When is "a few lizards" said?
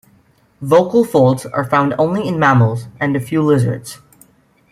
3.15-3.99